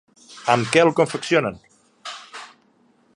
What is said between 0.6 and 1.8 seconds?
què el confeccionen?